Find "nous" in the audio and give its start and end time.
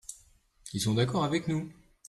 1.47-1.71